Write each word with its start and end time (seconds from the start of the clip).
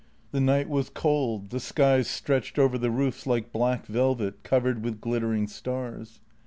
The 0.31 0.39
night 0.41 0.67
was 0.67 0.89
cold, 0.89 1.51
the 1.51 1.59
skies 1.59 2.07
stretched 2.07 2.57
over 2.57 2.79
the 2.79 2.89
roofs 2.89 3.27
like 3.27 3.51
black 3.51 3.85
velvet, 3.85 4.41
covered 4.41 4.83
with 4.83 4.99
glittering 4.99 5.45
stars. 5.47 6.21